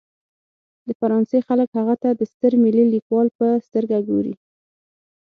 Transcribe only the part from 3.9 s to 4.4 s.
ګوري.